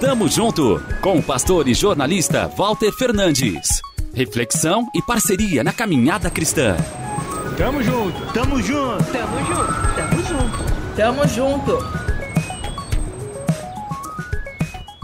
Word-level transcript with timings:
Tamo 0.00 0.28
junto 0.28 0.82
com 1.00 1.18
o 1.18 1.22
pastor 1.22 1.68
e 1.68 1.74
jornalista 1.74 2.48
Walter 2.48 2.92
Fernandes. 2.92 3.80
Reflexão 4.14 4.86
e 4.94 5.00
parceria 5.00 5.64
na 5.64 5.72
caminhada 5.72 6.28
cristã. 6.30 6.76
Tamo 7.56 7.82
junto, 7.82 8.32
tamo 8.32 8.60
junto, 8.60 9.04
tamo 9.12 9.38
junto, 9.44 9.72
tamo 9.96 10.22
junto, 10.22 10.96
tamo 10.96 11.28
junto. 11.28 11.78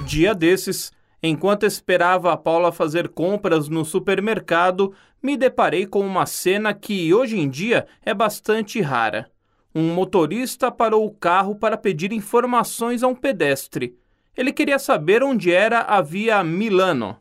Dia 0.05 0.35
desses, 0.35 0.93
enquanto 1.23 1.65
esperava 1.65 2.33
a 2.33 2.37
Paula 2.37 2.73
fazer 2.73 3.09
compras 3.09 3.69
no 3.69 3.85
supermercado, 3.85 4.93
me 5.23 5.37
deparei 5.37 5.87
com 5.87 6.01
uma 6.01 6.27
cena 6.27 6.75
que 6.75 7.15
hoje 7.15 7.39
em 7.39 7.49
dia 7.49 7.87
é 8.05 8.13
bastante 8.13 8.81
rara. 8.81 9.31
Um 9.75 9.93
motorista 9.93 10.71
parou 10.71 11.07
o 11.07 11.15
carro 11.15 11.55
para 11.55 11.77
pedir 11.77 12.13
informações 12.13 13.03
a 13.03 13.09
um 13.09 13.15
pedestre. 13.15 13.97
Ele 14.37 14.53
queria 14.53 14.79
saber 14.79 15.23
onde 15.23 15.53
era 15.53 15.81
a 15.81 16.01
via 16.01 16.43
Milano. 16.43 17.17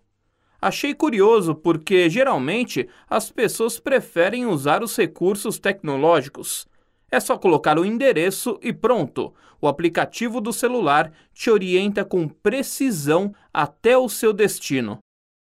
Achei 0.62 0.94
curioso 0.94 1.54
porque 1.54 2.10
geralmente 2.10 2.88
as 3.10 3.32
pessoas 3.32 3.80
preferem 3.80 4.46
usar 4.46 4.82
os 4.82 4.96
recursos 4.96 5.60
tecnológicos. 5.60 6.68
É 7.12 7.20
só 7.20 7.38
colocar 7.38 7.78
o 7.78 7.86
endereço 7.86 8.60
e 8.62 8.74
pronto. 8.74 9.34
O 9.62 9.68
aplicativo 9.68 10.42
do 10.42 10.52
celular 10.54 11.12
te 11.34 11.50
orienta 11.50 12.04
com 12.04 12.28
precisão 12.28 13.34
até 13.54 13.98
o 13.98 14.10
seu 14.10 14.34
destino. 14.34 15.00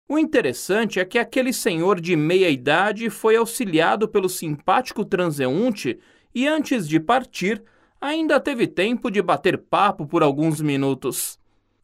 O 0.08 0.18
interessante 0.18 1.00
é 1.00 1.04
que 1.04 1.18
aquele 1.18 1.52
senhor 1.52 2.00
de 2.00 2.14
meia 2.14 2.48
idade 2.48 3.10
foi 3.10 3.36
auxiliado 3.36 4.06
pelo 4.06 4.28
simpático 4.28 5.04
transeunte 5.04 5.98
e 6.36 6.46
antes 6.46 6.86
de 6.86 7.00
partir, 7.00 7.64
ainda 7.98 8.38
teve 8.38 8.66
tempo 8.66 9.10
de 9.10 9.22
bater 9.22 9.56
papo 9.56 10.06
por 10.06 10.22
alguns 10.22 10.60
minutos. 10.60 11.38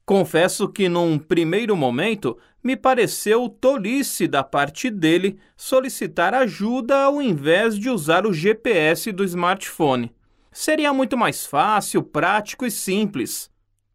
Confesso 0.05 0.69
que, 0.69 0.91
num 0.91 1.19
primeiro 1.19 1.75
momento, 1.75 2.37
me 2.63 2.77
pareceu 2.77 3.49
tolice 3.49 4.29
da 4.29 4.45
parte 4.45 4.91
dele 4.91 5.39
solicitar 5.57 6.35
ajuda 6.35 7.05
ao 7.05 7.23
invés 7.23 7.79
de 7.79 7.89
usar 7.89 8.27
o 8.27 8.33
GPS 8.35 9.11
do 9.11 9.25
smartphone. 9.25 10.13
Seria 10.53 10.93
muito 10.93 11.17
mais 11.17 11.47
fácil, 11.47 12.03
prático 12.03 12.67
e 12.67 12.71
simples. 12.71 13.51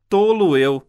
Tolo 0.10 0.58
eu. 0.58 0.82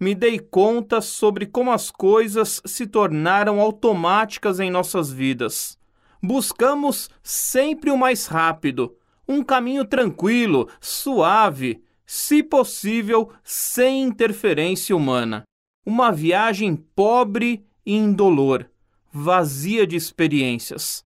Me 0.00 0.12
dei 0.12 0.40
conta 0.40 1.00
sobre 1.00 1.46
como 1.46 1.70
as 1.70 1.88
coisas 1.88 2.60
se 2.66 2.84
tornaram 2.84 3.60
automáticas 3.60 4.58
em 4.58 4.72
nossas 4.72 5.12
vidas. 5.12 5.77
Buscamos 6.22 7.08
sempre 7.22 7.90
o 7.90 7.96
mais 7.96 8.26
rápido, 8.26 8.96
um 9.26 9.42
caminho 9.42 9.84
tranquilo, 9.84 10.68
suave, 10.80 11.82
se 12.04 12.42
possível, 12.42 13.30
sem 13.44 14.02
interferência 14.02 14.96
humana. 14.96 15.44
Uma 15.86 16.10
viagem 16.10 16.74
pobre 16.74 17.64
e 17.84 17.94
indolor, 17.94 18.68
vazia 19.12 19.86
de 19.86 19.96
experiências. 19.96 21.02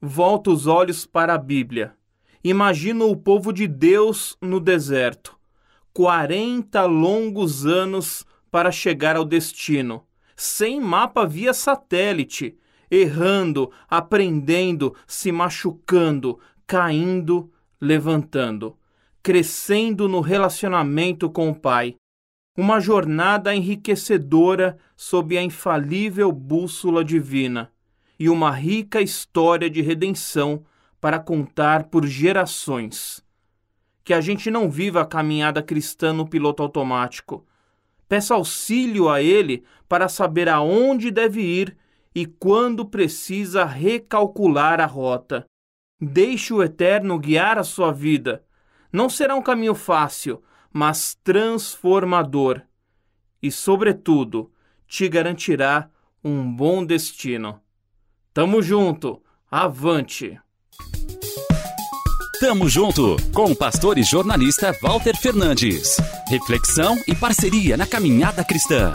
Volto 0.00 0.52
os 0.52 0.66
olhos 0.66 1.04
para 1.04 1.34
a 1.34 1.38
Bíblia. 1.38 1.94
Imagino 2.42 3.10
o 3.10 3.16
povo 3.16 3.52
de 3.52 3.66
Deus 3.66 4.36
no 4.40 4.58
deserto. 4.58 5.38
40 5.92 6.84
longos 6.86 7.66
anos 7.66 8.24
para 8.50 8.72
chegar 8.72 9.16
ao 9.16 9.24
destino, 9.24 10.06
sem 10.34 10.80
mapa 10.80 11.26
via 11.26 11.52
satélite, 11.52 12.56
errando, 12.90 13.70
aprendendo, 13.88 14.94
se 15.06 15.30
machucando, 15.30 16.38
caindo, 16.66 17.50
levantando, 17.80 18.76
crescendo 19.22 20.08
no 20.08 20.20
relacionamento 20.20 21.30
com 21.30 21.50
o 21.50 21.54
Pai. 21.54 21.94
Uma 22.56 22.80
jornada 22.80 23.54
enriquecedora 23.54 24.76
sob 24.96 25.38
a 25.38 25.42
infalível 25.42 26.32
bússola 26.32 27.04
divina 27.04 27.70
e 28.18 28.28
uma 28.28 28.50
rica 28.50 29.00
história 29.00 29.70
de 29.70 29.80
redenção 29.80 30.62
para 31.00 31.18
contar 31.18 31.84
por 31.84 32.06
gerações. 32.06 33.24
Que 34.04 34.12
a 34.12 34.20
gente 34.20 34.50
não 34.50 34.68
viva 34.70 35.00
a 35.00 35.06
caminhada 35.06 35.62
cristã 35.62 36.12
no 36.12 36.28
piloto 36.28 36.62
automático. 36.62 37.46
Peça 38.08 38.34
auxílio 38.34 39.08
a 39.08 39.22
Ele 39.22 39.64
para 39.88 40.08
saber 40.08 40.48
aonde 40.48 41.10
deve 41.10 41.40
ir 41.40 41.76
e 42.14 42.26
quando 42.26 42.84
precisa 42.84 43.64
recalcular 43.64 44.80
a 44.80 44.86
rota. 44.86 45.44
Deixe 46.00 46.52
o 46.52 46.62
Eterno 46.62 47.18
guiar 47.18 47.58
a 47.58 47.64
sua 47.64 47.92
vida. 47.92 48.44
Não 48.92 49.08
será 49.08 49.34
um 49.36 49.42
caminho 49.42 49.74
fácil, 49.74 50.42
mas 50.72 51.14
transformador. 51.22 52.62
E, 53.42 53.50
sobretudo, 53.50 54.50
te 54.86 55.08
garantirá 55.08 55.90
um 56.22 56.50
bom 56.52 56.84
destino. 56.84 57.60
Tamo 58.32 58.62
junto, 58.62 59.22
avante! 59.50 60.38
Tamo 62.40 62.70
junto 62.70 63.16
com 63.34 63.52
o 63.52 63.56
pastor 63.56 63.98
e 63.98 64.02
jornalista 64.02 64.74
Walter 64.80 65.14
Fernandes. 65.14 65.98
Reflexão 66.26 66.96
e 67.06 67.14
parceria 67.14 67.76
na 67.76 67.86
caminhada 67.86 68.42
cristã. 68.42 68.94